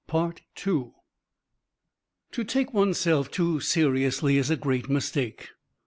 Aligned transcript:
To 0.07 0.83
take 2.43 2.73
one's 2.73 2.97
self 2.97 3.29
too 3.29 3.59
seriously 3.59 4.37
is 4.37 4.49
a 4.49 4.55
great 4.55 4.89
mistake. 4.89 5.49